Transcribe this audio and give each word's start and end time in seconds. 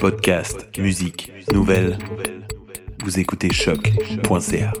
Podcast, 0.00 0.76
musique, 0.76 1.32
nouvelles. 1.52 1.96
Vous 3.04 3.20
écoutez 3.20 3.52
choc.ca. 3.52 4.72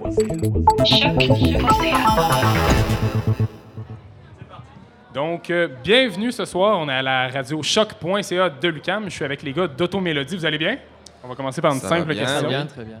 Donc, 5.14 5.50
euh, 5.50 5.68
bienvenue 5.84 6.32
ce 6.32 6.44
soir. 6.44 6.78
On 6.80 6.88
est 6.88 6.92
à 6.94 7.02
la 7.02 7.28
radio 7.28 7.62
choc.ca 7.62 8.50
de 8.50 8.68
Lucam. 8.68 9.04
Je 9.04 9.10
suis 9.10 9.24
avec 9.24 9.44
les 9.44 9.52
gars 9.52 9.68
d'Automélodie. 9.68 10.36
Vous 10.36 10.44
allez 10.44 10.58
bien? 10.58 10.78
On 11.22 11.28
va 11.28 11.36
commencer 11.36 11.60
par 11.62 11.72
une 11.72 11.78
Ça 11.78 11.88
va 11.88 11.96
simple 11.98 12.12
bien, 12.12 12.22
question. 12.24 12.40
très 12.40 12.48
bien, 12.48 12.66
très 12.66 12.84
bien. 12.84 13.00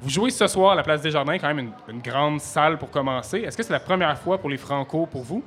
Vous 0.00 0.08
jouez 0.08 0.30
ce 0.30 0.46
soir 0.46 0.72
à 0.72 0.74
la 0.76 0.82
Place 0.82 1.02
des 1.02 1.10
Jardins, 1.10 1.38
quand 1.38 1.48
même 1.48 1.58
une, 1.58 1.94
une 1.96 2.00
grande 2.00 2.40
salle 2.40 2.78
pour 2.78 2.90
commencer. 2.90 3.40
Est-ce 3.40 3.56
que 3.56 3.62
c'est 3.62 3.72
la 3.72 3.80
première 3.80 4.18
fois 4.18 4.38
pour 4.38 4.48
les 4.48 4.56
Franco 4.56 5.04
pour 5.04 5.22
vous? 5.22 5.44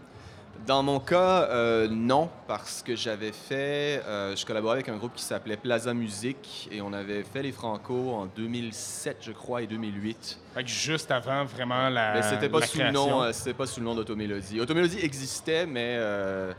Dans 0.65 0.83
mon 0.83 0.99
cas, 0.99 1.47
euh, 1.49 1.87
non, 1.89 2.29
parce 2.47 2.83
que 2.83 2.95
j'avais 2.95 3.31
fait, 3.31 4.03
euh, 4.05 4.35
je 4.35 4.45
collaborais 4.45 4.75
avec 4.75 4.89
un 4.89 4.97
groupe 4.97 5.13
qui 5.15 5.23
s'appelait 5.23 5.57
Plaza 5.57 5.93
Musique 5.93 6.69
et 6.71 6.81
on 6.81 6.93
avait 6.93 7.23
fait 7.23 7.41
les 7.41 7.51
Franco 7.51 8.11
en 8.13 8.25
2007, 8.27 9.17
je 9.21 9.31
crois, 9.31 9.61
et 9.61 9.67
2008. 9.67 10.39
Fait 10.53 10.63
que 10.63 10.69
juste 10.69 11.11
avant 11.11 11.45
vraiment 11.45 11.89
la. 11.89 12.13
Mais 12.13 12.21
c'était 12.21 12.49
pas 12.49 12.59
la 12.59 12.67
sous 12.67 12.77
le 12.77 12.91
nom, 12.91 13.23
euh, 13.23 13.31
c'était 13.31 13.53
pas 13.53 13.65
sous 13.65 13.79
le 13.79 13.85
nom 13.85 13.95
d'Automélodie. 13.95 14.59
Automélodie 14.59 14.99
existait, 15.01 15.65
mais 15.65 15.95
euh, 15.97 16.53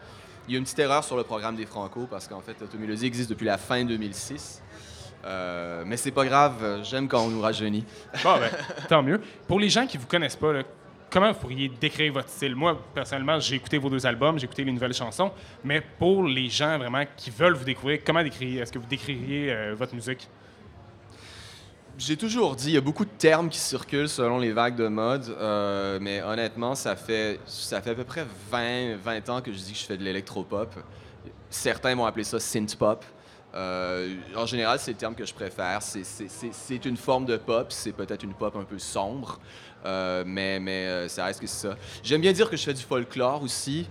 il 0.49 0.55
y 0.55 0.57
a 0.57 0.59
une 0.59 0.65
petite 0.65 0.79
erreur 0.79 1.05
sur 1.05 1.17
le 1.17 1.23
programme 1.23 1.57
des 1.57 1.67
Franco 1.67 2.07
parce 2.11 2.27
qu'en 2.27 2.41
fait, 2.41 2.61
Automélodie 2.63 3.07
existe 3.07 3.31
depuis 3.31 3.47
la 3.47 3.59
fin 3.59 3.85
2006. 3.85 4.63
Euh, 5.23 5.83
mais 5.87 5.99
c'est 5.99 6.13
pas 6.13 6.25
grave, 6.25 6.81
j'aime 6.83 7.07
quand 7.07 7.21
on 7.21 7.29
nous 7.29 7.43
rajeunit. 7.43 7.85
Bon, 8.25 8.39
ben, 8.39 8.51
tant 8.89 9.03
mieux. 9.03 9.21
Pour 9.47 9.61
les 9.61 9.69
gens 9.69 9.87
qui 9.87 9.99
vous 9.99 10.07
connaissent 10.07 10.37
pas, 10.37 10.53
là, 10.53 10.63
comment 11.11 11.33
vous 11.33 11.39
pourriez 11.39 11.69
décrire 11.69 12.13
votre 12.13 12.29
style? 12.29 12.55
Moi, 12.55 12.81
personnellement, 12.95 13.39
j'ai 13.41 13.57
écouté 13.57 13.79
vos 13.79 13.91
deux 13.91 14.07
albums, 14.07 14.39
j'ai 14.39 14.45
écouté 14.45 14.65
les 14.65 14.73
nouvelles 14.73 14.95
chansons, 14.95 15.33
mais 15.65 15.81
pour 15.81 16.23
les 16.23 16.49
gens 16.49 16.79
vraiment 16.79 17.05
qui 17.17 17.31
veulent 17.31 17.55
vous 17.55 17.65
découvrir, 17.65 18.01
comment 18.05 18.23
décrire, 18.23 18.63
est-ce 18.63 18.73
que 18.73 18.79
vous 18.79 18.87
décririez 18.87 19.53
euh, 19.53 19.75
votre 19.75 19.95
musique? 19.95 20.29
J'ai 21.99 22.17
toujours 22.17 22.57
dit, 22.57 22.69
il 22.69 22.75
y 22.75 22.79
a 22.79 22.81
beaucoup 22.81 23.05
de 23.05 23.11
termes 23.11 23.51
qui 23.51 23.59
circulent 23.59 24.09
selon 24.09 24.39
les 24.39 24.53
vagues 24.53 24.77
de 24.77 24.89
mode, 24.89 25.29
euh, 25.29 25.99
mais 26.01 26.23
honnêtement, 26.23 26.75
ça 26.75 26.97
fait, 26.97 27.39
ça 27.45 27.83
fait 27.83 27.91
à 27.91 27.95
peu 27.95 28.05
près 28.05 28.25
20, 28.51 28.97
20 28.97 29.29
ans 29.29 29.43
que 29.43 29.53
je 29.53 29.59
dis 29.59 29.73
que 29.73 29.79
je 29.79 29.85
fais 29.85 29.99
de 29.99 30.05
l'électropop. 30.05 30.75
Certains 31.51 31.95
vont 31.95 32.07
appeler 32.07 32.25
ça 32.25 32.39
synth-pop. 32.39 33.05
Euh, 33.55 34.15
en 34.37 34.47
général, 34.47 34.79
c'est 34.79 34.93
le 34.93 34.97
terme 34.97 35.15
que 35.15 35.25
je 35.27 35.35
préfère. 35.35 35.83
C'est- 35.83 36.85
une 36.87 36.97
forme 36.97 37.25
de 37.27 37.37
pop, 37.37 37.67
c'est 37.71 37.93
peut-être 37.93 38.23
une 38.23 38.35
pop 38.35 38.55
un 38.57 38.65
peu 38.65 38.79
sombre, 38.79 39.41
euh, 39.85 40.23
mais, 40.27 40.61
mais 40.61 40.87
euh, 40.87 41.09
ça 41.09 41.25
reste 41.25 41.41
que 41.41 41.47
c'est 41.47 41.69
ça. 41.69 41.77
J'aime 42.03 42.21
bien 42.21 42.33
dire 42.33 42.49
que 42.49 42.57
je 42.57 42.63
fais 42.65 42.75
du 42.75 42.83
folklore 42.83 43.43
aussi. 43.43 43.89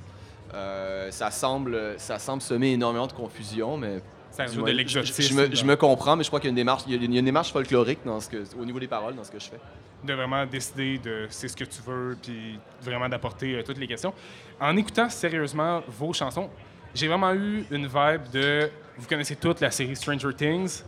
Euh, 0.54 1.12
ça, 1.12 1.30
semble, 1.30 1.96
ça 1.98 2.18
semble 2.20 2.42
semer 2.42 2.72
énormément 2.72 3.06
de 3.08 3.14
confusion, 3.14 3.78
mais 3.78 4.02
Ça 4.32 4.46
moins, 4.58 4.74
de 4.74 4.80
je-. 4.88 5.02
Je, 5.04 5.34
me, 5.34 5.54
je 5.56 5.64
me 5.66 5.76
comprends, 5.76 6.16
mais 6.16 6.24
je 6.24 6.30
crois 6.30 6.40
qu'il 6.40 6.48
y 6.48 6.50
a 6.50 6.52
une 6.52 6.56
démarche, 6.56 6.84
il 6.88 6.94
y 6.94 6.96
a 6.96 6.98
une, 7.04 7.12
il 7.12 7.16
y 7.16 7.18
a 7.18 7.20
une 7.20 7.26
démarche 7.26 7.52
folklorique 7.52 8.00
dans 8.06 8.20
ce 8.20 8.30
que, 8.30 8.38
au 8.60 8.66
niveau 8.66 8.80
des 8.80 8.88
paroles 8.88 9.16
dans 9.16 9.24
ce 9.24 9.32
que 9.32 9.40
je 9.40 9.50
fais. 9.50 9.60
de 10.04 10.14
vraiment 10.14 10.46
décider 10.46 10.98
de 10.98 11.28
c'est 11.30 11.48
ce 11.50 11.56
que 11.58 11.66
tu 11.66 11.82
veux, 11.86 12.18
puis 12.22 12.58
vraiment 12.82 13.08
d'apporter 13.10 13.56
euh, 13.58 13.64
toutes 13.64 13.78
les 13.78 13.88
questions. 13.88 14.14
En 14.60 14.76
écoutant 14.78 15.10
sérieusement 15.10 15.84
vos 15.88 16.14
chansons, 16.14 16.50
j'ai 16.96 17.08
vraiment 17.08 17.34
eu 17.34 17.66
une 17.70 17.86
vibe 17.88 18.30
de. 18.34 18.70
Vous 19.00 19.08
connaissez 19.08 19.38
toute 19.38 19.62
la 19.62 19.72
série 19.72 19.96
Stranger 19.96 20.34
Things. 20.36 20.84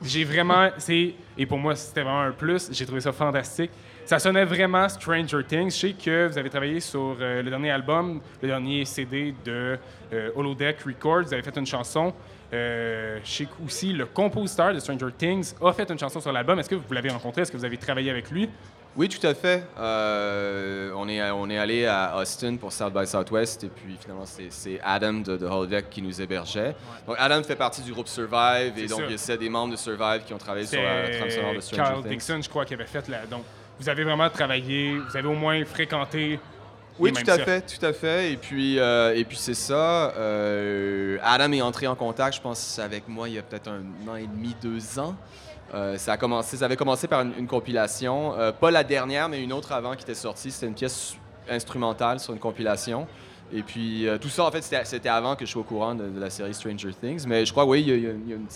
J'ai 0.00 0.22
vraiment. 0.22 0.68
c'est 0.78 1.14
Et 1.36 1.46
pour 1.46 1.58
moi, 1.58 1.74
c'était 1.74 2.02
vraiment 2.02 2.20
un 2.20 2.30
plus. 2.30 2.68
J'ai 2.70 2.86
trouvé 2.86 3.00
ça 3.00 3.10
fantastique. 3.10 3.72
Ça 4.04 4.20
sonnait 4.20 4.44
vraiment 4.44 4.88
Stranger 4.88 5.42
Things. 5.42 5.70
Je 5.70 5.76
sais 5.76 5.92
que 5.92 6.28
vous 6.28 6.38
avez 6.38 6.48
travaillé 6.48 6.78
sur 6.78 7.16
euh, 7.20 7.42
le 7.42 7.50
dernier 7.50 7.72
album, 7.72 8.20
le 8.40 8.48
dernier 8.48 8.84
CD 8.84 9.34
de 9.44 9.76
euh, 10.12 10.30
Holodeck 10.36 10.80
Records. 10.82 11.24
Vous 11.24 11.34
avez 11.34 11.42
fait 11.42 11.56
une 11.56 11.66
chanson. 11.66 12.14
Euh, 12.52 13.18
je 13.24 13.30
sais 13.30 13.48
aussi 13.64 13.92
le 13.92 14.06
compositeur 14.06 14.72
de 14.72 14.78
Stranger 14.78 15.10
Things 15.18 15.52
a 15.60 15.72
fait 15.72 15.90
une 15.90 15.98
chanson 15.98 16.20
sur 16.20 16.30
l'album. 16.30 16.60
Est-ce 16.60 16.70
que 16.70 16.76
vous 16.76 16.94
l'avez 16.94 17.10
rencontré? 17.10 17.42
Est-ce 17.42 17.50
que 17.50 17.56
vous 17.56 17.64
avez 17.64 17.78
travaillé 17.78 18.10
avec 18.10 18.30
lui? 18.30 18.48
Oui, 18.96 19.10
tout 19.10 19.24
à 19.26 19.34
fait. 19.34 19.62
Euh, 19.78 20.90
on, 20.96 21.06
est, 21.08 21.20
on 21.30 21.50
est 21.50 21.58
allé 21.58 21.84
à 21.84 22.16
Austin 22.16 22.56
pour 22.56 22.72
South 22.72 22.94
by 22.94 23.06
Southwest 23.06 23.64
et 23.64 23.68
puis 23.68 23.96
finalement 24.00 24.24
c'est- 24.24 24.80
Adam 24.82 25.14
de, 25.14 25.36
de 25.36 25.44
Holodeck 25.46 25.90
qui 25.90 26.00
nous 26.00 26.18
hébergeait. 26.20 26.74
Donc 27.06 27.16
Adam 27.18 27.42
fait 27.42 27.56
partie 27.56 27.82
du 27.82 27.92
groupe 27.92 28.08
Survive 28.08 28.72
et 28.78 28.86
donc 28.86 29.00
ça. 29.00 29.06
il 29.10 29.28
y 29.28 29.32
a 29.32 29.36
des 29.36 29.48
membres 29.50 29.72
de 29.72 29.76
Survive 29.76 30.22
qui 30.26 30.32
ont 30.32 30.38
travaillé 30.38 30.66
sur 30.66 30.80
la 30.80 31.10
trame 31.10 31.30
sonore 31.30 31.54
de 31.54 31.60
C'est 31.60 31.74
Stranger 31.74 31.82
Carl 31.90 32.02
Things. 32.02 32.10
Dixon, 32.12 32.40
je 32.42 32.48
crois, 32.48 32.64
qui 32.64 32.72
avait 32.74 32.86
fait 32.86 33.06
la. 33.08 33.26
Donc, 33.26 33.42
vous 33.78 33.88
avez 33.90 34.02
vraiment 34.04 34.30
travaillé, 34.30 34.96
vous 34.98 35.14
avez 35.16 35.28
au 35.28 35.34
moins 35.34 35.62
fréquenté. 35.66 36.40
Oui, 36.98 37.12
tout 37.12 37.30
à 37.30 37.36
fait, 37.38 37.60
tout 37.60 37.84
à 37.84 37.92
fait. 37.92 38.32
Et 38.32 38.36
puis, 38.38 38.78
euh, 38.78 39.14
et 39.14 39.24
puis 39.24 39.36
c'est 39.36 39.52
ça. 39.52 40.14
euh, 40.16 41.18
Adam 41.22 41.52
est 41.52 41.60
entré 41.60 41.86
en 41.86 41.94
contact, 41.94 42.36
je 42.36 42.40
pense, 42.40 42.78
avec 42.78 43.06
moi 43.06 43.28
il 43.28 43.34
y 43.34 43.38
a 43.38 43.42
peut-être 43.42 43.68
un 43.68 43.82
an 44.10 44.16
et 44.16 44.26
demi, 44.26 44.56
deux 44.62 44.98
ans. 44.98 45.14
Euh, 45.74 45.96
ça, 45.98 46.12
a 46.12 46.16
commencé, 46.16 46.56
ça 46.56 46.64
avait 46.66 46.76
commencé 46.76 47.08
par 47.08 47.22
une, 47.22 47.32
une 47.38 47.46
compilation, 47.46 48.34
euh, 48.38 48.52
pas 48.52 48.70
la 48.70 48.84
dernière, 48.84 49.28
mais 49.28 49.42
une 49.42 49.52
autre 49.52 49.72
avant 49.72 49.94
qui 49.96 50.02
était 50.02 50.14
sortie. 50.14 50.50
C'était 50.50 50.66
une 50.68 50.74
pièce 50.74 51.16
instrumentale 51.50 52.20
sur 52.20 52.32
une 52.32 52.38
compilation. 52.38 53.06
Et 53.52 53.62
puis 53.62 54.08
euh, 54.08 54.18
tout 54.18 54.28
ça, 54.28 54.44
en 54.44 54.50
fait, 54.50 54.62
c'était 54.62 55.08
avant 55.08 55.36
que 55.36 55.44
je 55.46 55.50
sois 55.50 55.60
au 55.62 55.64
courant 55.64 55.94
de, 55.94 56.08
de 56.08 56.20
la 56.20 56.30
série 56.30 56.54
Stranger 56.54 56.90
Things. 57.00 57.24
Mais 57.26 57.44
je 57.44 57.52
crois, 57.52 57.64
oui, 57.64 57.82
il 57.82 57.88
y 57.88 57.92
a, 57.92 57.96
il 57.96 58.02
y 58.02 58.06
a- 58.06 58.10
il 58.12 58.28
y 58.30 58.32
a 58.32 58.36
une, 58.36 58.46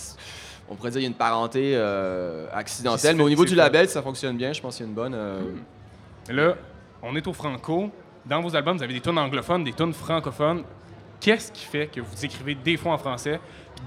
on 0.68 0.74
pourrait 0.76 0.90
dire 0.90 0.98
qu'il 0.98 1.02
y 1.02 1.06
a 1.06 1.08
une 1.10 1.14
parenté 1.14 1.72
euh, 1.74 2.46
accidentelle. 2.52 3.16
Mais 3.16 3.22
au 3.24 3.28
niveau 3.28 3.44
du 3.44 3.54
label, 3.56 3.88
ça 3.88 4.02
fonctionne 4.02 4.36
bien. 4.36 4.52
Je 4.52 4.60
pense 4.60 4.76
qu'il 4.76 4.84
y 4.86 4.88
a 4.88 4.90
une 4.90 4.94
bonne. 4.94 5.14
euh, 5.14 5.40
Là, 6.28 6.54
on 7.02 7.14
est 7.16 7.26
au 7.26 7.32
Franco. 7.32 7.90
Dans 8.24 8.40
vos 8.40 8.54
albums, 8.54 8.76
vous 8.76 8.82
avez 8.82 8.92
des 8.94 9.00
tunes 9.00 9.18
anglophones, 9.18 9.64
des 9.64 9.72
tunes 9.72 9.92
francophones. 9.94 10.62
Qu'est-ce 11.20 11.50
qui 11.52 11.64
fait 11.64 11.86
que 11.88 12.00
vous 12.00 12.24
écrivez 12.24 12.54
des 12.54 12.76
fois 12.76 12.92
en 12.92 12.98
français, 12.98 13.40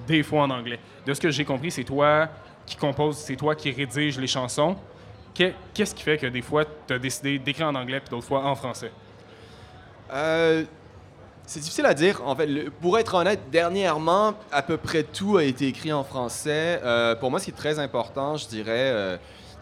des 0.07 0.23
fois 0.23 0.43
en 0.43 0.49
anglais? 0.49 0.79
De 1.05 1.13
ce 1.13 1.21
que 1.21 1.29
j'ai 1.31 1.45
compris, 1.45 1.71
c'est 1.71 1.83
toi 1.83 2.27
qui 2.65 2.75
compose, 2.75 3.17
c'est 3.17 3.35
toi 3.35 3.55
qui 3.55 3.71
rédige 3.71 4.17
les 4.19 4.27
chansons. 4.27 4.75
Que- 5.35 5.51
Qu'est-ce 5.73 5.93
qui 5.95 6.03
fait 6.03 6.17
que 6.17 6.27
des 6.27 6.41
fois, 6.41 6.63
tu 6.87 6.93
as 6.93 6.99
décidé 6.99 7.39
d'écrire 7.39 7.67
en 7.67 7.75
anglais, 7.75 7.99
puis 7.99 8.09
d'autres 8.09 8.27
fois 8.27 8.43
en 8.45 8.55
français? 8.55 8.91
Euh, 10.13 10.63
c'est 11.45 11.59
difficile 11.59 11.85
à 11.85 11.93
dire. 11.93 12.21
En 12.25 12.35
fait, 12.35 12.69
pour 12.81 12.97
être 12.99 13.13
honnête, 13.15 13.39
dernièrement, 13.51 14.33
à 14.51 14.61
peu 14.61 14.77
près 14.77 15.03
tout 15.03 15.37
a 15.37 15.43
été 15.43 15.67
écrit 15.67 15.91
en 15.91 16.03
français. 16.03 16.79
Euh, 16.83 17.15
pour 17.15 17.31
moi, 17.31 17.39
ce 17.39 17.45
qui 17.45 17.51
est 17.51 17.55
très 17.55 17.79
important, 17.79 18.37
je 18.37 18.47
dirais, 18.47 18.69
euh, 18.91 19.17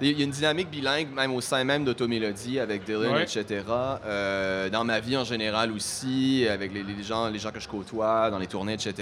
il 0.09 0.17
y 0.17 0.21
a 0.21 0.25
une 0.25 0.31
dynamique 0.31 0.69
bilingue, 0.69 1.09
même 1.13 1.33
au 1.33 1.41
sein 1.41 1.63
même 1.63 1.83
d'Automélodie, 1.85 2.59
avec 2.59 2.83
Dylan, 2.83 3.13
Ouais. 3.13 3.23
etc. 3.23 3.63
Euh, 4.05 4.69
dans 4.69 4.83
ma 4.83 4.99
vie 4.99 5.15
en 5.17 5.23
général 5.23 5.71
aussi, 5.71 6.47
avec 6.49 6.73
les, 6.73 6.83
les 6.83 7.03
gens, 7.03 7.27
les 7.27 7.39
gens 7.39 7.51
que 7.51 7.59
je 7.59 7.67
côtoie, 7.67 8.29
dans 8.31 8.39
les 8.39 8.47
tournées, 8.47 8.73
etc. 8.73 8.93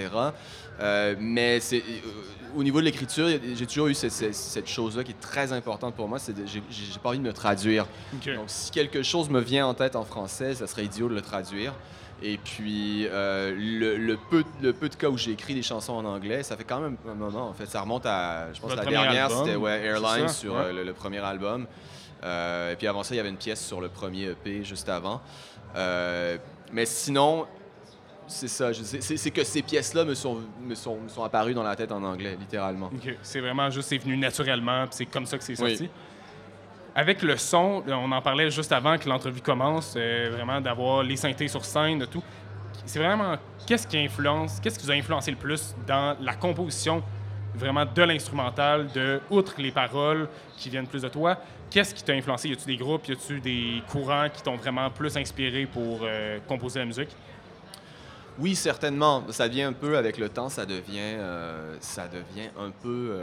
Euh, 0.81 1.15
mais 1.19 1.59
c'est, 1.59 1.77
euh, 1.77 2.09
au 2.55 2.63
niveau 2.63 2.79
de 2.79 2.85
l'écriture, 2.85 3.27
j'ai 3.55 3.65
toujours 3.65 3.87
eu 3.87 3.93
cette, 3.93 4.11
cette- 4.11 4.33
cette 4.35 4.67
chose-là 4.67 5.03
qui 5.03 5.11
est 5.11 5.19
très 5.21 5.51
importante 5.53 5.93
pour 5.95 6.07
moi. 6.07 6.19
C'est 6.19 6.33
de- 6.33 6.45
j'ai, 6.45 6.61
j'ai 6.69 6.99
pas 7.01 7.09
envie 7.09 7.19
de 7.19 7.23
me 7.23 7.33
traduire. 7.33 7.85
Donc, 8.13 8.43
si 8.47 8.71
quelque 8.71 9.03
chose 9.03 9.29
me 9.29 9.39
vient 9.41 9.67
en 9.67 9.73
tête 9.73 9.95
en 9.95 10.03
français, 10.05 10.55
ça 10.55 10.67
serait 10.67 10.85
idiot 10.85 11.09
de 11.09 11.15
le 11.15 11.21
traduire. 11.21 11.73
Et 12.21 12.37
puis, 12.37 13.07
euh, 13.07 13.53
le, 13.57 13.95
le 13.97 14.17
peu, 14.17 14.43
le 14.61 14.73
peu 14.73 14.89
de 14.89 14.95
cas 14.95 15.09
où 15.09 15.17
j'ai 15.17 15.31
écrit 15.31 15.53
des 15.55 15.61
chansons 15.61 15.93
en 15.93 16.05
anglais, 16.05 16.43
ça 16.43 16.57
fait 16.57 16.63
quand 16.65 16.79
même 16.81 16.97
un 17.09 17.13
moment, 17.13 17.47
en 17.49 17.53
fait. 17.53 17.65
Ça 17.65 17.81
remonte 17.81 18.05
à, 18.05 18.51
je 18.53 18.59
pense, 18.59 18.71
Votre 18.71 18.83
la 18.83 18.89
dernière, 18.89 19.31
c'était 19.31 19.55
ouais, 19.55 19.81
Airlines 19.85 20.27
sur 20.29 20.53
ouais. 20.53 20.59
euh, 20.65 20.73
le, 20.73 20.83
le 20.83 20.93
premier 20.93 21.19
album. 21.19 21.65
Euh, 22.23 22.73
et 22.73 22.75
puis 22.75 22.87
avant 22.87 23.03
ça, 23.03 23.13
il 23.13 23.17
y 23.17 23.19
avait 23.21 23.29
une 23.29 23.37
pièce 23.37 23.65
sur 23.65 23.79
le 23.79 23.87
premier 23.87 24.25
EP 24.31 24.63
juste 24.65 24.89
avant. 24.89 25.21
Euh, 25.75 26.37
mais 26.73 26.85
sinon, 26.85 27.47
c'est 28.27 28.47
ça. 28.49 28.71
c'est- 28.73 29.31
que 29.31 29.43
ces 29.43 29.61
pièces-là 29.61 30.03
me 30.03 30.13
sont, 30.13 30.39
me, 30.61 30.75
sont, 30.75 30.97
me 30.99 31.07
sont 31.09 31.23
apparues 31.23 31.53
dans 31.53 31.63
la 31.63 31.75
tête 31.75 31.91
en 31.91 32.03
anglais, 32.03 32.35
littéralement. 32.39 32.87
OK. 32.87 33.15
C'est 33.21 33.39
vraiment 33.39 33.69
juste, 33.69 33.87
c'est 33.89 33.97
venu 33.97 34.17
naturellement, 34.17 34.85
c'est 34.91 35.05
comme 35.05 35.25
ça 35.25 35.37
que 35.37 35.43
c'est 35.43 35.55
sorti? 35.55 35.83
Oui. 35.83 35.89
Avec 36.99 37.21
le 37.21 37.37
son, 37.37 37.81
on 37.87 38.11
en 38.11 38.21
parlait 38.21 38.51
juste 38.51 38.73
avant 38.73 38.97
que 38.97 39.07
l'entrevue 39.07 39.39
commence, 39.39 39.93
euh, 39.95 40.31
vraiment 40.33 40.59
d'avoir 40.59 41.01
les 41.01 41.15
synthés 41.15 41.47
sur 41.47 41.63
scène, 41.63 41.97
de 41.97 42.03
tout. 42.03 42.21
C'est 42.85 42.99
vraiment, 42.99 43.37
qu'est-ce 43.65 43.87
qui 43.87 43.97
influence, 43.97 44.59
qu'est-ce 44.59 44.77
qui 44.77 44.85
vous 44.85 44.91
a 44.91 44.95
influencé 44.95 45.31
le 45.31 45.37
plus 45.37 45.73
dans 45.87 46.17
la 46.19 46.33
composition 46.33 47.01
vraiment 47.55 47.85
de 47.85 48.01
l'instrumental, 48.01 48.87
de, 48.93 49.21
outre 49.29 49.53
les 49.59 49.71
paroles 49.71 50.27
qui 50.57 50.69
viennent 50.69 50.87
plus 50.87 51.03
de 51.03 51.07
toi, 51.07 51.37
qu'est-ce 51.71 51.95
qui 51.95 52.03
t'a 52.03 52.11
influencé? 52.11 52.49
Y 52.49 52.51
a-tu 52.51 52.65
des 52.65 52.75
groupes, 52.75 53.07
y 53.07 53.13
a-tu 53.13 53.39
des 53.39 53.81
courants 53.89 54.27
qui 54.27 54.43
t'ont 54.43 54.57
vraiment 54.57 54.89
plus 54.89 55.15
inspiré 55.15 55.67
pour 55.67 56.01
euh, 56.03 56.39
composer 56.49 56.79
la 56.79 56.85
musique? 56.85 57.15
Oui, 58.37 58.55
certainement. 58.55 59.23
Ça 59.29 59.47
vient 59.47 59.69
un 59.69 59.73
peu 59.73 59.97
avec 59.97 60.17
le 60.17 60.27
temps, 60.27 60.49
ça 60.49 60.65
devient, 60.65 61.15
euh, 61.15 61.77
ça 61.79 62.09
devient 62.09 62.49
un 62.59 62.71
peu 62.71 63.15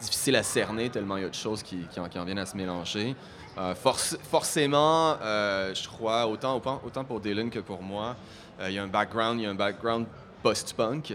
difficile 0.00 0.36
à 0.36 0.42
cerner 0.42 0.90
tellement 0.90 1.16
il 1.16 1.22
y 1.22 1.26
a 1.26 1.28
de 1.28 1.34
choses 1.34 1.62
qui, 1.62 1.78
qui 1.90 2.00
en, 2.00 2.24
viennent 2.24 2.38
à 2.38 2.46
se 2.46 2.56
mélanger. 2.56 3.14
Euh, 3.58 3.74
forc- 3.74 4.16
forcément, 4.30 5.16
euh, 5.20 5.74
je 5.74 5.88
crois, 5.88 6.26
autant, 6.26 6.56
autant, 6.56 6.80
autant 6.84 7.04
pour 7.04 7.20
Dylan 7.20 7.50
que 7.50 7.58
pour 7.58 7.82
moi, 7.82 8.14
euh, 8.60 8.68
il 8.70 8.74
y 8.74 8.78
a 8.78 8.82
un 8.82 8.88
background, 8.88 9.40
il 9.40 9.44
y 9.44 9.46
a 9.46 9.50
un 9.50 9.54
background 9.54 10.06
post-punk. 10.42 11.14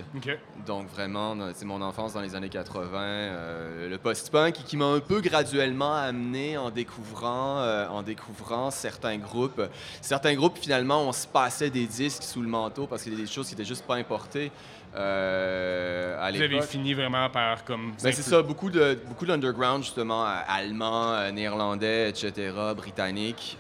Donc 0.66 0.88
vraiment, 0.90 1.36
c'est 1.54 1.66
mon 1.66 1.82
enfance 1.82 2.14
dans 2.14 2.22
les 2.22 2.36
années 2.36 2.50
80, 2.50 3.00
euh, 3.00 3.90
le 3.90 3.98
post-punk 3.98 4.54
qui 4.66 4.78
m'a 4.78 4.86
un 4.86 5.00
peu 5.00 5.22
graduellement 5.22 5.94
amené 5.94 6.58
en 6.58 6.70
découvrant, 6.70 7.60
euh, 7.60 7.88
en 7.88 8.02
découvrant 8.04 8.72
certains 8.72 9.18
groupes. 9.18 9.62
Certains 10.02 10.36
groupes 10.36 10.58
finalement, 10.60 11.02
on 11.08 11.12
se 11.12 11.28
passait 11.28 11.70
des 11.70 11.86
disques 11.86 12.24
sous 12.24 12.42
le 12.42 12.48
manteau 12.48 12.88
parce 12.88 13.04
qu'il 13.04 13.14
y 13.14 13.16
a 13.16 13.20
des 13.20 13.28
choses 13.28 13.48
qui 13.48 13.54
étaient 13.54 13.66
juste 13.66 13.86
pas 13.86 13.96
importées 13.96 14.52
euh, 14.96 16.22
à 16.22 16.32
Vous 16.32 16.42
avez 16.42 16.62
fini 16.62 16.94
vraiment 16.94 17.30
par 17.30 17.64
comme. 17.64 17.94
Ben, 18.04 18.12
c'est 18.14 18.22
ça, 18.22 18.44
beaucoup 18.44 18.70
de 18.70 19.00
beaucoup 19.08 19.26
d'underground 19.26 19.84
justement, 19.84 20.24
euh, 20.24 20.36
allemand, 20.48 21.32
néerlandais, 21.32 22.10
etc., 22.10 22.52
britannique. 22.76 23.58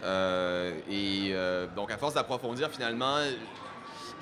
et 0.91 1.33
donc 1.75 1.91
à 1.91 1.97
force 1.97 2.13
d'approfondir, 2.13 2.69
finalement, 2.69 3.17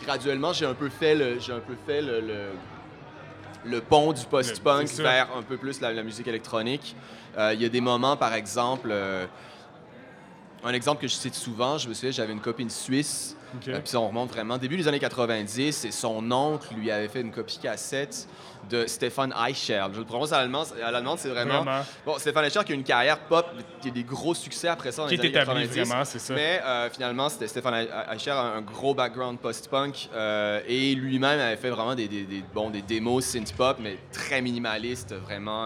graduellement, 0.04 0.54
j'ai 0.54 0.66
un 0.66 0.74
peu 0.74 0.90
fait 0.90 1.16
le, 1.16 1.40
j'ai 1.40 1.54
un 1.54 1.60
peu 1.60 1.76
fait 1.86 2.02
le, 2.02 2.20
le, 2.22 2.50
le 3.66 3.82
pont 3.82 4.12
du 4.14 4.26
post-punk 4.26 4.88
vers 4.98 5.28
un 5.38 5.42
peu 5.44 5.58
plus 5.58 5.82
la, 5.82 5.94
la 5.94 6.04
musique 6.04 6.28
électronique. 6.28 6.96
Euh, 7.38 7.54
Il 7.54 7.62
y 7.62 7.66
a 7.66 7.70
des 7.70 7.82
moments, 7.82 8.18
par 8.18 8.34
exemple, 8.34 8.90
euh, 8.92 9.26
un 10.64 10.74
exemple 10.74 11.02
que 11.02 11.08
je 11.08 11.14
cite 11.14 11.36
souvent, 11.36 11.78
je 11.78 11.88
me 11.90 11.94
souviens, 11.94 12.12
j'avais 12.12 12.34
une 12.34 12.40
copine 12.42 12.70
suisse 12.70 13.36
euh, 13.68 13.80
Puis 13.84 13.98
on 13.98 14.08
remonte 14.08 14.30
vraiment 14.32 14.58
début 14.58 14.78
des 14.78 14.88
années 14.88 15.00
90 15.00 15.86
et 15.86 15.92
son 15.92 16.32
oncle 16.32 16.74
lui 16.76 16.90
avait 16.92 17.08
fait 17.08 17.22
une 17.22 17.32
copie 17.32 17.58
cassette 17.58 18.28
de 18.70 18.86
Stefan 18.86 19.34
Eicher. 19.48 19.84
Je 19.92 20.00
le 20.00 20.06
prononce 20.06 20.32
à 20.32 20.38
l'allemand, 20.38 20.64
à 20.86 20.92
l'allemande, 20.92 21.18
c'est 21.20 21.30
vraiment... 21.30 21.64
Vraiment. 21.64 21.84
Bon, 22.06 22.18
Stefan 22.20 22.46
Eicher 22.46 22.62
qui 22.64 22.72
a 22.72 22.76
une 22.76 22.84
carrière 22.84 23.20
pop, 23.20 23.46
qui 23.82 23.88
a 23.90 23.92
des 23.92 24.04
gros 24.04 24.34
succès 24.36 24.68
après 24.68 24.92
ça 24.92 25.02
dans 25.02 25.08
Qui 25.10 25.18
les 25.18 25.24
est 25.26 25.36
années 25.36 25.42
établi 25.64 25.64
90. 25.68 25.88
vraiment, 25.90 26.06
c'est 26.06 26.20
ça. 26.20 26.34
Mais 26.36 26.62
euh, 26.64 26.90
finalement, 26.92 27.28
c'était 27.28 27.48
Stefan 27.48 27.74
Eicher 28.14 28.32
a 28.32 28.42
un 28.42 28.62
gros 28.62 28.94
background 28.94 29.40
post-punk 29.40 30.10
euh, 30.14 30.62
et 30.68 30.94
lui-même 30.96 31.40
avait 31.40 31.58
fait 31.58 31.72
vraiment 31.72 31.96
des, 31.96 32.08
des, 32.08 32.24
des- 32.24 32.44
bon, 32.54 32.70
des 32.70 32.84
démos 32.84 33.26
synth-pop, 33.26 33.78
mais 33.82 33.98
très 34.14 34.42
minimalistes, 34.42 35.14
vraiment. 35.14 35.66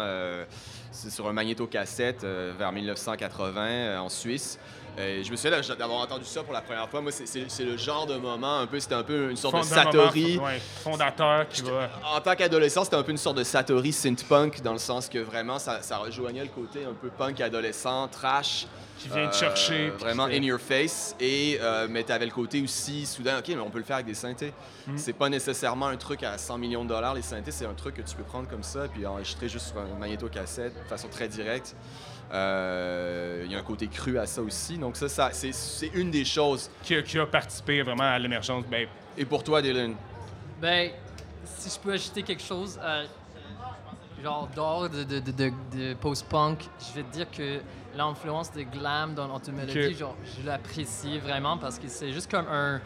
c'est 0.92 1.12
sur 1.12 1.28
un 1.28 1.34
magnéto-cassette 1.34 2.26
vers 2.58 2.72
1980 2.72 3.62
euh, 3.62 3.98
en 4.00 4.10
Suisse. 4.10 4.58
Euh, 4.98 5.22
je 5.24 5.30
me 5.32 5.36
souviens 5.36 5.60
d'avoir 5.78 6.02
entendu 6.02 6.24
ça 6.26 6.42
pour 6.44 6.54
la 6.54 6.62
première 6.62 6.88
fois. 6.90 7.02
Moi, 7.02 7.12
c'est- 7.12 7.64
le 7.64 7.78
genre 7.78 8.06
de 8.06 8.16
moment, 8.16 8.60
un 8.60 8.68
peu, 8.68 8.80
c'était 8.80 8.96
un 8.96 9.04
peu 9.04 9.30
une 9.30 9.36
sorte 9.38 9.56
de 9.58 9.64
Satori. 9.64 10.38
ouais, 10.38 10.60
fondateur 10.84 11.48
qui 11.50 11.62
va. 11.64 11.90
En 12.16 12.22
tant 12.22 12.36
qu'adolescent, 12.36 12.84
c'était 12.86 12.96
un 12.96 13.04
peu 13.04 13.12
une 13.12 13.18
sorte 13.18 13.38
de 13.38 13.44
Satori 13.44 13.92
synth-punk, 13.92 14.62
dans 14.62 14.74
le 14.74 14.80
sens 14.80 15.10
que 15.10 15.20
vraiment, 15.20 15.60
ça, 15.60 15.82
ça 15.82 15.98
rejoignait 15.98 16.44
le 16.44 16.50
côté 16.50 16.86
un 16.86 16.94
peu 16.94 17.10
punk 17.10 17.42
adolescent, 17.42 18.08
trash. 18.08 18.68
Qui 18.98 19.10
vient 19.10 19.28
te 19.28 19.36
Euh, 19.36 19.40
chercher, 19.40 19.90
puis 19.90 20.00
Vraiment 20.06 20.24
in 20.24 20.42
your 20.42 20.58
face. 20.58 21.18
Et, 21.20 21.60
euh, 21.62 21.86
mais 21.90 22.06
tu 22.06 22.14
avais 22.14 22.26
le 22.26 22.32
côté 22.32 22.62
aussi, 22.62 23.06
soudain, 23.06 23.40
OK, 23.40 23.50
mais 23.50 23.58
on 23.60 23.70
peut 23.70 23.80
le 23.80 23.84
faire 23.84 23.98
avec 23.98 24.06
des 24.08 24.14
synthés. 24.14 24.54
Mm. 24.88 24.98
C'est 24.98 25.12
pas 25.12 25.28
nécessairement 25.28 25.88
un 25.88 25.98
truc 25.98 26.24
à 26.24 26.38
100 26.38 26.58
millions 26.58 26.86
de 26.86 26.90
dollars, 26.90 27.14
les 27.14 27.22
synthés, 27.22 27.52
c'est 27.52 27.66
un 27.66 27.74
truc 27.74 27.96
que 27.96 28.02
tu 28.02 28.16
peux 28.16 28.24
prendre 28.24 28.48
comme 28.48 28.64
ça, 28.64 28.88
puis 28.88 29.06
enregistrer 29.06 29.50
juste 29.50 29.68
sur 29.68 29.80
un 29.80 30.00
magnéto-cassette 30.00 30.82
de 30.82 30.88
façon 30.88 31.10
très 31.10 31.28
directe. 31.28 31.76
Euh, 32.36 33.44
Il 33.46 33.52
y 33.52 33.56
a 33.56 33.60
un 33.60 33.64
côté 33.64 33.88
cru 33.88 34.18
à 34.18 34.26
ça 34.26 34.42
aussi. 34.42 34.78
Donc, 34.78 34.98
ça, 34.98 35.08
ça 35.08 35.30
c'est- 35.32 35.52
c'est 35.54 35.92
une 35.94 36.12
des 36.12 36.26
choses. 36.26 36.70
qui, 36.84 36.96
a, 36.96 37.02
qui 37.02 37.18
a 37.20 37.26
participé 37.26 37.82
vraiment 37.84 38.04
à 38.04 38.20
l'émergence. 38.20 38.66
Ben, 38.70 38.88
Et 39.18 39.24
pour 39.26 39.44
toi, 39.44 39.62
Dylan? 39.62 39.94
Ben, 40.60 40.92
si 41.46 41.70
je 41.70 41.80
peux 41.80 41.94
ajouter 41.94 42.22
quelque 42.24 42.42
chose, 42.44 42.78
euh, 42.84 43.06
genre 44.24 44.50
dehors 44.56 44.90
de, 44.90 45.04
de, 45.04 45.20
de, 45.20 45.32
de- 45.32 45.54
de 45.78 45.94
post-punk, 45.94 46.60
je 46.80 46.96
vais 46.96 47.04
te 47.04 47.14
dire 47.14 47.32
que 47.32 47.60
l'influence 47.96 48.52
de 48.52 48.64
glam 48.64 49.14
dans 49.14 49.34
Auto 49.34 49.52
Melody, 49.54 49.88
Ok. 49.94 49.98
genre, 49.98 50.16
je 50.38 50.46
l'apprécie 50.46 51.18
vraiment 51.20 51.58
parce 51.58 51.80
que 51.80 51.88
c'est 51.88 52.12
juste 52.12 52.30
comme 52.30 52.48
un 52.48 52.82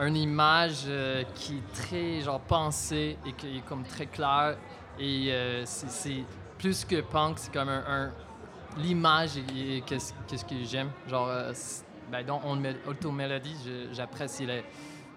une 0.00 0.16
image 0.16 0.82
euh, 0.86 1.24
qui 1.34 1.54
est 1.56 1.72
très 1.82 2.20
genre 2.20 2.38
pensée 2.40 3.16
et 3.26 3.32
qui 3.32 3.56
est 3.56 3.64
comme 3.66 3.82
très 3.84 4.06
claire 4.06 4.56
et 4.98 5.32
euh, 5.32 5.64
c'est- 5.66 5.90
c'est 5.90 6.24
plus 6.56 6.84
que 6.84 7.00
punk 7.00 7.38
c'est 7.38 7.52
comme 7.52 7.68
un, 7.68 7.82
un- 7.88 8.10
l'image 8.78 9.30
et, 9.56 9.82
qu'est-ce 9.86 10.12
qu'est-ce 10.26 10.44
que 10.44 10.54
j'aime 10.64 10.90
genre 11.08 11.28
euh, 11.28 11.52
ben 12.10 12.24
donc 12.24 12.42
on 12.44 12.58
auto 12.88 13.10
mélodie 13.10 13.56
j'apprécie 13.92 14.46
les- 14.46 14.64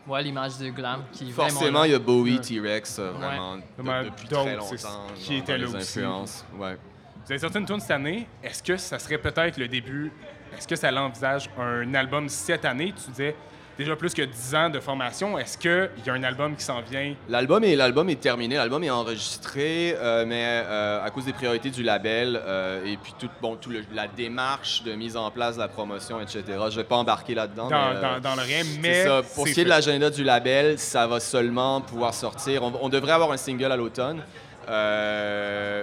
ouais, 0.08 0.24
l'image 0.24 0.58
de 0.58 0.70
glam 0.70 1.04
qui 1.12 1.32
Forcément, 1.32 1.84
il 1.84 1.92
y 1.92 1.94
a 1.96 2.00
Bowie. 2.00 2.40
T-Rex, 2.42 2.98
euh, 3.00 3.12
vraiment, 3.12 3.58
de- 3.58 3.62
Vraiment 3.78 4.04
depuis 4.10 4.28
très 4.28 4.56
longtemps. 4.56 4.76
qui 5.16 5.30
dans- 5.30 5.36
était 5.38 5.46
dans 5.46 5.52
là 5.52 5.58
les 5.58 5.76
aussi. 5.76 6.00
influences. 6.00 6.46
Ouais. 6.58 6.78
Vous 7.26 7.32
avez 7.32 7.40
sorti 7.40 7.58
une 7.60 7.66
tune 7.66 7.80
cette 7.80 7.92
année. 7.92 8.28
Est-ce 8.44 8.64
que 8.64 8.78
ça 8.78 8.98
serait 9.00 9.20
peut-être 9.20 9.58
le 9.58 9.68
début? 9.68 10.12
Est-ce 10.58 10.68
que 10.68 10.76
ça 10.76 10.92
l'envisage 10.92 11.50
un 11.58 11.94
album 11.94 12.28
cette 12.28 12.66
année? 12.66 12.94
Tu 12.94 13.12
disais 13.12 13.36
déjà 13.82 13.96
plus 13.96 14.14
que 14.14 14.22
10 14.22 14.56
ans 14.56 14.70
de 14.70 14.80
formation. 14.80 15.38
Est-ce 15.38 15.58
qu'il 15.58 15.90
y 16.06 16.10
a 16.10 16.14
un 16.14 16.24
album 16.24 16.56
qui 16.56 16.64
s'en 16.64 16.82
vient? 16.82 17.14
L'album 17.30 17.64
est, 17.64 17.76
l'album 17.76 18.10
est 18.10 18.20
terminé, 18.20 18.56
l'album 18.56 18.84
est 18.84 18.90
enregistré, 18.90 19.96
euh, 20.00 20.26
mais 20.26 20.44
euh, 20.66 21.04
à 21.04 21.10
cause 21.10 21.26
des 21.26 21.34
priorités 21.34 21.70
du 21.70 21.84
label 21.84 22.40
euh, 22.46 22.86
et 22.86 22.98
puis 22.98 23.14
tout, 23.20 23.30
bon, 23.42 23.56
tout 23.56 23.70
le- 23.70 23.84
la 23.94 24.08
démarche 24.08 24.84
de 24.84 24.94
mise 24.94 25.16
en 25.18 25.30
place 25.32 25.56
de 25.56 25.62
la 25.62 25.68
promotion, 25.68 26.20
etc. 26.22 26.44
Je 26.70 26.76
vais 26.78 26.84
pas 26.84 26.96
embarquer 26.96 27.36
là-dedans. 27.36 27.68
Dans, 27.70 27.94
mais, 27.94 28.02
dans, 28.02 28.20
dans 28.20 28.36
le 28.36 28.42
rien, 28.42 28.64
mais. 28.82 29.06
ça. 29.06 29.22
Pour 29.36 29.48
ce 29.48 29.54
qui 29.54 29.62
est 29.62 29.64
de 29.66 29.70
l'agenda 29.70 30.10
du 30.10 30.24
label, 30.24 30.78
ça 30.80 31.08
va 31.08 31.20
seulement 31.20 31.82
pouvoir 31.82 32.14
sortir. 32.14 32.64
On, 32.64 32.74
on 32.82 32.90
devrait 32.90 33.12
avoir 33.14 33.32
un 33.32 33.38
single 33.38 33.72
à 33.72 33.76
l'automne. 33.78 34.22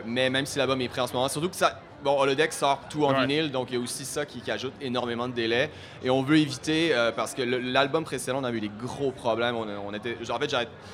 Mais 0.06 0.31
même 0.31 0.47
si 0.47 0.59
l'album 0.59 0.81
est 0.81 0.89
prêt 0.89 1.00
en 1.00 1.06
ce 1.06 1.12
moment, 1.12 1.29
surtout 1.29 1.49
que 1.49 1.56
ça. 1.56 1.81
Bon, 2.05 2.17
Holodeck 2.21 2.53
sort 2.53 2.81
tout 2.89 3.05
en 3.05 3.12
Ouais. 3.12 3.27
vinyle, 3.27 3.50
donc 3.50 3.69
il 3.71 3.75
y 3.75 3.77
a 3.77 3.81
aussi 3.81 4.05
ça 4.05 4.25
qui, 4.25 4.41
qui 4.41 4.50
ajoute 4.53 4.73
énormément 4.81 5.27
de 5.27 5.33
délai. 5.33 5.69
Et 6.03 6.11
on 6.11 6.23
veut 6.23 6.37
éviter, 6.39 6.95
euh, 6.95 7.11
parce 7.11 7.35
que 7.35 7.43
l'album 7.43 8.05
précédent, 8.05 8.39
on 8.41 8.45
a 8.45 8.53
eu 8.53 8.61
des 8.61 8.71
gros 8.81 9.11
problèmes. 9.11 9.56
On, 9.56 9.93
était, 9.93 10.17
genre, 10.23 10.37
en 10.37 10.41
fait, 10.41 10.50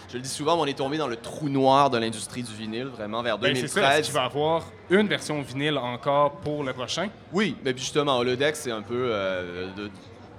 je 0.08 0.14
le 0.16 0.20
dis 0.22 0.28
souvent, 0.28 0.56
mais 0.56 0.62
on 0.62 0.66
est 0.66 0.78
tombé 0.78 0.96
dans 0.96 1.06
le 1.08 1.16
trou 1.16 1.48
noir 1.50 1.90
de 1.90 1.98
l'industrie 1.98 2.42
du 2.42 2.54
vinyle, 2.54 2.86
vraiment 2.86 3.22
vers 3.22 3.36
Ben, 3.38 3.54
c'est 3.54 3.68
ça. 3.68 3.80
2013. 3.80 3.98
Est-ce 4.00 4.06
qu'il 4.06 4.14
va 4.14 4.24
avoir 4.24 4.64
une 4.88 5.06
version 5.08 5.42
vinyle 5.42 5.76
encore 5.76 6.32
pour 6.36 6.64
le 6.64 6.72
prochain? 6.72 7.08
Oui, 7.32 7.54
mais 7.64 7.76
justement, 7.76 8.16
Holodeck, 8.18 8.56
c'est 8.56 8.70
un 8.72 8.82
peu. 8.82 8.94
euh, 9.10 9.66
de- 9.76 9.90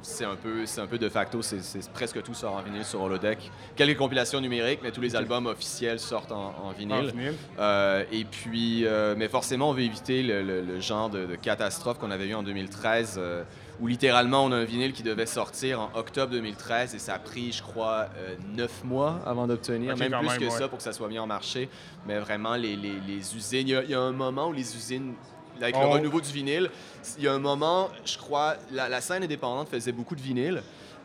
c'est 0.05 0.25
un 0.25 0.35
peu, 0.35 0.63
un 0.77 0.87
peu 0.87 0.97
de 0.97 1.09
facto, 1.09 1.41
c'est, 1.41 1.59
presque 1.91 2.21
tout 2.23 2.33
sort 2.33 2.53
en 2.53 2.61
vinyle 2.61 2.85
sur 2.85 3.01
Holodeck. 3.01 3.51
Quelques 3.75 3.97
compilations 3.97 4.39
numériques, 4.39 4.79
mais 4.83 4.91
tous 4.91 5.01
les 5.01 5.15
albums 5.15 5.47
officiels 5.47 5.99
sortent 5.99 6.31
en, 6.31 6.53
en 6.63 6.69
En 6.69 6.71
vinyle. 6.71 7.13
Euh, 7.59 8.03
et 8.11 8.23
puis, 8.25 8.85
euh, 8.85 9.15
mais 9.17 9.27
forcément, 9.27 9.69
on 9.69 9.73
veut 9.73 9.81
éviter 9.83 10.23
le, 10.23 10.41
le- 10.43 10.61
le 10.61 10.79
genre 10.79 11.09
de, 11.09 11.25
de 11.25 11.35
catastrophe 11.35 11.97
qu'on 11.99 12.11
avait 12.11 12.27
eu 12.27 12.35
en 12.35 12.43
2013, 12.43 13.15
euh, 13.17 13.43
où 13.79 13.87
littéralement, 13.87 14.45
on 14.45 14.51
a 14.51 14.55
un 14.57 14.63
vinyle 14.63 14.93
qui 14.93 15.03
devait 15.03 15.25
sortir 15.25 15.81
en 15.81 15.89
octobre 15.95 16.31
2013 16.31 16.95
et 16.95 16.99
ça 16.99 17.15
a 17.15 17.19
pris, 17.19 17.51
je 17.51 17.61
crois, 17.61 18.07
neuf 18.55 18.83
mois 18.83 19.19
avant 19.25 19.47
d'obtenir, 19.47 19.97
même 19.97 20.11
plus 20.11 20.27
même, 20.27 20.37
que 20.39 20.43
ouais. 20.45 20.49
ça 20.49 20.67
pour 20.67 20.77
que 20.77 20.83
ça 20.83 20.93
soit 20.93 21.07
mis 21.09 21.19
en 21.19 21.27
marché. 21.27 21.67
Mais 22.07 22.19
vraiment, 22.19 22.55
les, 22.55 22.75
les- 22.75 22.99
les 23.07 23.35
usines, 23.35 23.67
il 23.67 23.69
y, 23.69 23.75
a, 23.75 23.83
il 23.83 23.89
y 23.89 23.93
a 23.95 23.99
un 23.99 24.11
moment 24.13 24.47
où 24.49 24.53
les 24.53 24.75
usines, 24.75 25.13
avec 25.61 25.75
le 25.75 25.81
On- 25.81 25.89
renouveau 25.91 26.21
du 26.21 26.31
vinyle, 26.31 26.69
il 27.17 27.23
y 27.23 27.27
a 27.27 27.33
un 27.33 27.39
moment, 27.39 27.89
je 28.05 28.17
crois, 28.17 28.55
la, 28.71 28.89
la 28.89 29.01
scène 29.01 29.23
indépendante 29.23 29.69
faisait 29.69 29.91
beaucoup 29.91 30.15
de 30.15 30.21
vinyle. 30.21 30.61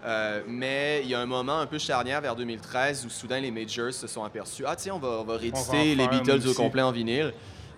euh, 0.06 0.40
mais 0.48 1.00
il 1.04 1.10
y 1.10 1.14
a 1.14 1.20
un 1.20 1.26
moment 1.26 1.58
un 1.58 1.66
peu 1.66 1.78
charnière 1.78 2.20
vers 2.22 2.34
2013 2.34 3.04
où 3.04 3.10
soudain 3.10 3.38
les 3.40 3.50
majors 3.50 3.92
se 3.92 4.06
sont 4.06 4.24
aperçus 4.24 4.64
Ah, 4.66 4.74
tiens, 4.76 4.94
on 4.94 4.98
va, 4.98 5.08
on 5.20 5.24
va 5.24 5.36
rééditer 5.36 5.94
les 5.94 6.08
Beatles 6.08 6.48
au 6.48 6.54
complet 6.54 6.80
en 6.82 6.90
vinyle. 6.90 7.32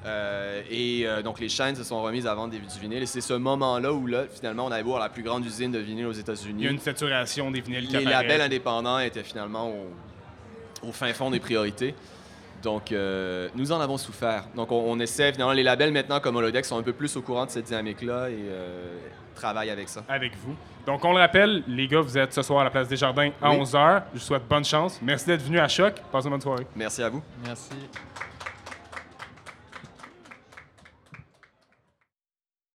Euh, 0.04 0.62
et 0.68 1.02
euh, 1.06 1.22
donc 1.22 1.38
les 1.38 1.48
chaînes 1.48 1.76
se 1.76 1.84
sont 1.84 2.02
remises 2.02 2.26
à 2.26 2.34
vendre 2.34 2.50
des, 2.52 2.58
du 2.58 2.78
vinyle. 2.80 3.02
Et 3.02 3.06
c'est 3.06 3.20
ce 3.20 3.34
moment-là 3.34 3.92
où 3.92 4.06
là, 4.06 4.24
finalement, 4.32 4.66
on 4.66 4.70
allait 4.72 4.82
voir 4.82 4.98
la 5.00 5.08
plus 5.08 5.22
grande 5.22 5.44
usine 5.46 5.70
de 5.72 5.78
vinyle 5.78 6.06
aux 6.06 6.12
Il 6.12 6.16
y 6.16 6.18
a 6.18 6.22
États-Unis. 6.22 6.64
une 6.66 6.78
saturation 6.80 7.50
des 7.52 7.60
vinyles 7.60 7.86
qui 7.86 7.92
Les 7.96 8.06
apparaît. 8.06 8.22
labels 8.28 8.40
indépendants 8.40 8.98
étaient 9.00 9.22
finalement 9.22 9.70
au, 9.70 10.88
au 10.88 10.92
fin 10.92 11.12
fond 11.12 11.30
des 11.30 11.38
priorités. 11.40 11.94
Donc, 12.62 12.92
euh, 12.92 13.48
nous 13.54 13.72
en 13.72 13.80
avons 13.80 13.96
souffert. 13.98 14.44
Donc, 14.54 14.70
on, 14.72 14.84
on 14.86 14.98
essaie, 15.00 15.32
finalement, 15.32 15.52
les 15.52 15.62
labels 15.62 15.92
maintenant 15.92 16.20
comme 16.20 16.36
Holodeck 16.36 16.64
sont 16.64 16.78
un 16.78 16.82
peu 16.82 16.92
plus 16.92 17.16
au 17.16 17.22
courant 17.22 17.44
de 17.46 17.50
cette 17.50 17.64
dynamique-là 17.66 18.30
et 18.30 18.36
euh, 18.38 18.96
travaillent 19.34 19.70
avec 19.70 19.88
ça. 19.88 20.04
avec 20.08 20.32
vous. 20.36 20.54
Donc, 20.86 21.04
on 21.04 21.12
le 21.12 21.18
rappelle, 21.18 21.62
les 21.68 21.86
gars, 21.88 22.00
vous 22.00 22.16
êtes 22.18 22.32
ce 22.32 22.42
soir 22.42 22.60
à 22.60 22.64
la 22.64 22.70
place 22.70 22.88
des 22.88 22.96
Jardins 22.96 23.30
à 23.40 23.50
Oui. 23.50 23.58
11h. 23.58 24.02
Je 24.14 24.18
vous 24.18 24.24
souhaite 24.24 24.46
bonne 24.48 24.64
chance. 24.64 24.98
Merci 25.02 25.26
d'être 25.26 25.42
venus 25.42 25.60
à 25.60 25.68
Choc. 25.68 25.94
Passez 26.10 26.26
une 26.26 26.32
bonne 26.32 26.40
soirée. 26.40 26.66
Merci 26.76 27.02
à 27.02 27.08
vous. 27.08 27.22
merci 27.44 27.70